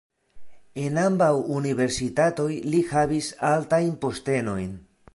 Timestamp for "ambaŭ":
1.01-1.27